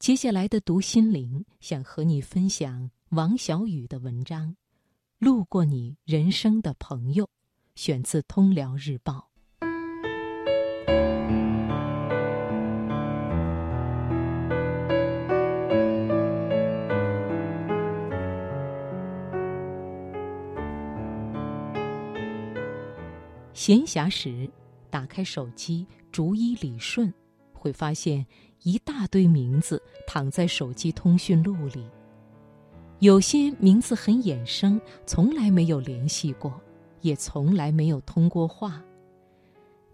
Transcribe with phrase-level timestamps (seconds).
[0.00, 4.48] 接下来的读心灵，想和你分享王小雨的文章
[5.18, 7.24] 《路过你人生的朋友》，
[7.74, 9.28] 选自《通辽日报》。
[23.52, 24.50] 闲暇时，
[24.88, 27.12] 打开手机，逐一理顺，
[27.52, 28.26] 会发现
[28.62, 31.86] 一大堆名字躺在手机通讯录里。
[32.98, 36.60] 有些名字很眼生，从来没有联系过，
[37.00, 38.82] 也从来没有通过话。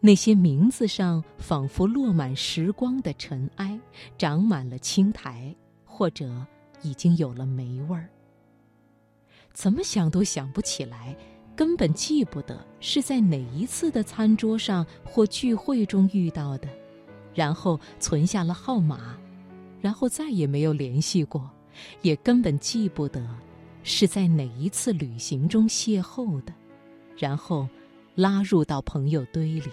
[0.00, 3.78] 那些名字上仿佛落满时光的尘埃，
[4.18, 6.46] 长满了青苔，或者
[6.82, 8.08] 已经有了霉味儿。
[9.52, 11.16] 怎么想都想不起来。
[11.56, 16.68] 根本记不得是在哪一次的餐桌上或聚会中遇到的，
[17.36, 19.16] 然后存下了号码，
[19.80, 21.48] 然后再也没有联系过，
[22.00, 23.24] 也根本记不得
[23.82, 26.54] 是在哪一次旅行中邂逅的，
[27.18, 27.68] 然后
[28.14, 29.70] 拉入到朋友堆里。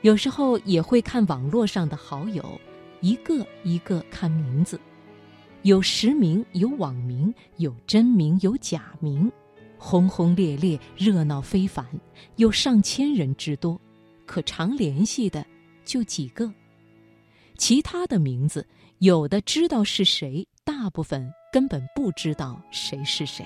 [0.00, 2.58] 有时候也会看网络上的好友，
[3.02, 4.80] 一个一个看名字。
[5.60, 9.30] 有实名，有网名，有真名，有假名，
[9.76, 11.84] 轰轰烈烈，热闹非凡，
[12.36, 13.78] 有上千人之多，
[14.30, 15.44] 可常联系的
[15.84, 16.48] 就几个。
[17.58, 18.64] 其他的名字，
[18.98, 23.44] 有的知道是谁，大部分根本不知道谁是谁。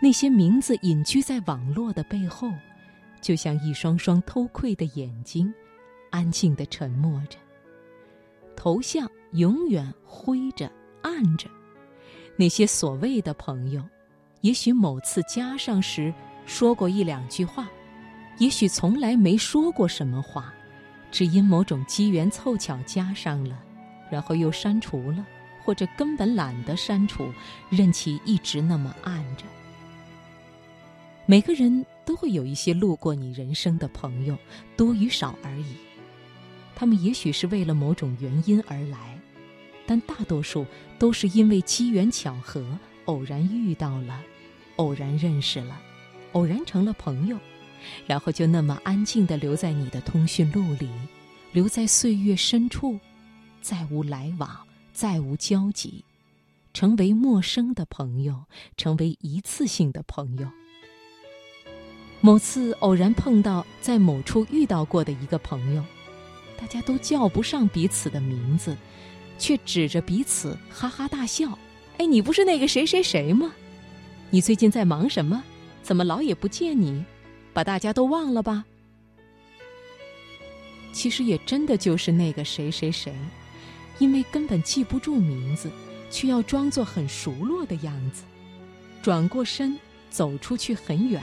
[0.00, 2.50] 那些名字隐居在网络的背后，
[3.20, 5.52] 就像一双双偷窥的眼睛，
[6.10, 7.36] 安静的沉默着。
[8.56, 9.06] 头像。
[9.32, 10.72] 永远灰着、
[11.02, 11.50] 暗着，
[12.34, 13.84] 那些所谓的朋友，
[14.40, 16.10] 也许某次加上时
[16.46, 17.68] 说过一两句话，
[18.38, 20.52] 也许从来没说过什么话，
[21.10, 23.58] 只因某种机缘凑巧加上了，
[24.10, 25.26] 然后又删除了，
[25.64, 27.32] 或者根本懒得删除，
[27.68, 29.44] 任其一直那么暗着。
[31.26, 34.38] 每个人都会有一些路过你人生的朋友，
[34.76, 35.74] 多与少而已。
[36.74, 39.18] 他们也许是为了某种原因而来。
[39.84, 40.66] 但大多数
[40.98, 42.62] 都是因为机缘巧合，
[43.06, 44.20] 偶然遇到了，
[44.76, 45.80] 偶然认识了，
[46.32, 47.38] 偶然成了朋友，
[48.06, 50.88] 然后就那么安静地留在你的通讯录里，
[51.52, 52.98] 留在岁月深处，
[53.60, 54.50] 再无来往，
[54.92, 56.04] 再无交集，
[56.72, 58.44] 成为陌生的朋友，
[58.76, 60.48] 成为一次性的朋友。
[62.20, 65.84] 某次偶然碰到，在某处遇到过的一个朋友，
[66.60, 68.76] 大家都叫不上彼此的名字。
[69.40, 71.56] 却指着彼此哈哈大笑，
[71.98, 73.54] 哎，你不是那个谁谁谁吗？
[74.30, 75.44] 你最近在忙什么？
[75.80, 77.04] 怎么老也不见你？
[77.58, 78.64] 把大家都忘了吧？
[80.92, 83.12] 其实也真的就是那个谁谁谁，
[83.98, 85.68] 因为根本记不住名字，
[86.08, 88.22] 却要装作很熟络的样子，
[89.02, 89.76] 转过身
[90.08, 91.20] 走出去很远，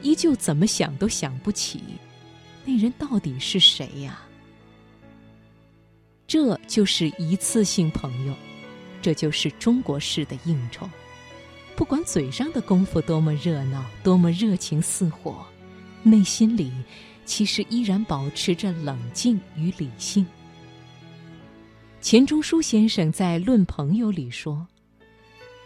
[0.00, 1.82] 依旧怎么想都想不起，
[2.64, 4.22] 那人到底是谁呀？
[6.26, 8.32] 这就是一次性朋友，
[9.02, 10.88] 这就是中国式的应酬。
[11.76, 15.44] 不管嘴上的功夫多么热闹，多么热情似火，
[16.04, 16.70] 内心里
[17.24, 20.24] 其实依然保持着冷静与理性。
[22.00, 24.64] 钱钟书先生在《论朋友》里说：“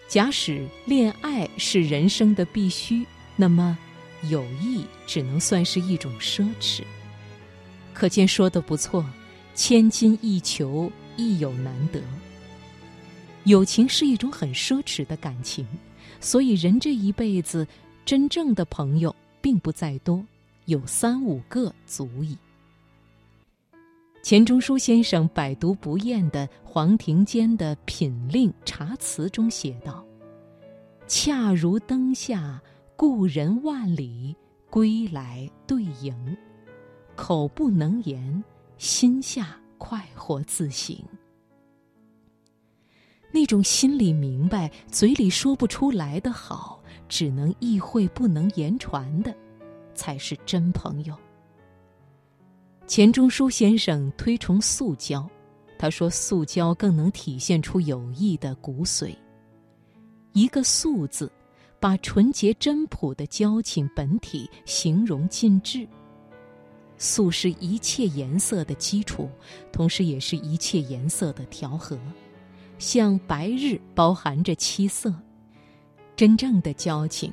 [0.09, 3.04] 假使恋爱是人生的必须，
[3.37, 3.77] 那么
[4.31, 6.82] 友谊只能算是一种奢侈。”
[7.93, 9.04] 可见说的不错。
[9.54, 12.00] 千金易求，亦有难得。
[13.43, 15.66] 友情是一种很奢侈的感情，
[16.21, 17.66] 所以人这一辈子
[18.04, 20.25] 真正的朋友并不在多，
[20.66, 22.37] 有三五个足矣。
[24.22, 30.04] 钱钟书先生百读不厌的《黄庭坚的品令茶词》中写道
[31.06, 32.60] ：“恰如灯下
[32.97, 34.37] 故人万里，
[34.69, 36.37] 归来对影，
[37.16, 38.43] 口不能言。”
[38.78, 40.97] 心下快活自省，
[43.33, 46.78] 那种心里明白、嘴里说不出来的好，
[47.09, 49.34] 只能意会不能言传的，
[49.95, 51.16] 才是真朋友。
[52.87, 55.28] 钱钟书先生推崇素交，
[55.78, 59.15] 他说：“素交更能体现出友谊的骨髓。
[60.33, 61.31] 一个‘素’字，
[61.78, 65.87] 把纯洁真朴的交情本体形容尽致。”
[66.97, 69.28] 素是一切颜色的基础，
[69.71, 71.97] 同时也是一切颜色的调和。
[72.78, 75.15] 像白日包含着七色，
[76.18, 77.32] 真正的交情，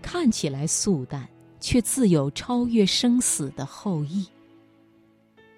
[0.00, 1.28] 看起来素淡，
[1.60, 4.26] 却自有超越生死的厚意。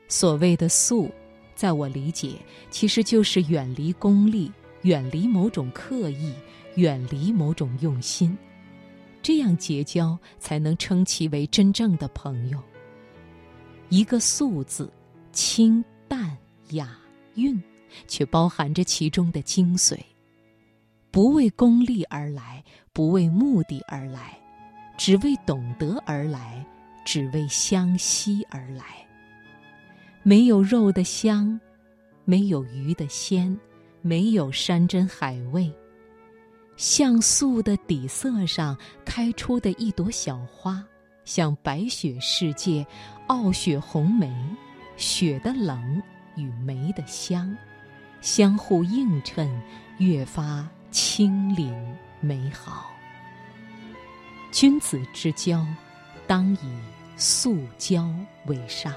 [0.09, 1.09] 所谓的素，
[1.55, 2.35] 在我理解，
[2.71, 4.51] 其实就是远离功利，
[4.83, 6.35] 远离某种刻意，
[6.75, 8.37] 远离某种用心，
[9.23, 12.61] 这样结交才能称其为真正的朋友。
[13.89, 14.93] 一个“素”字，
[15.31, 16.37] 清淡
[16.71, 16.99] 雅
[17.37, 17.63] 韵，
[18.09, 19.97] 却包含着其中的精髓。
[21.15, 22.61] 不为功利而来，
[22.93, 24.37] 不为目的而来，
[24.97, 26.67] 只为懂得而来，
[27.05, 28.85] 只为相惜而来。
[30.25, 31.61] 没有肉的香，
[32.25, 33.57] 没有鱼的鲜，
[34.03, 35.73] 没有山珍海味。
[36.77, 40.85] 像素的底色上开出的一朵小花，
[41.25, 42.85] 像白雪世界，
[43.29, 44.35] 傲雪红梅，
[44.97, 46.03] 雪的冷
[46.35, 47.57] 与梅的香，
[48.21, 49.49] 相互映衬，
[49.99, 51.75] 越发清灵
[52.21, 52.93] 美好。
[54.53, 55.67] 君子之交，
[56.25, 56.79] 当以
[57.17, 58.09] 素交
[58.47, 58.95] 为上。